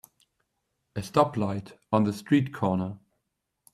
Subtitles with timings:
[0.95, 2.97] A stoplight on the street corner.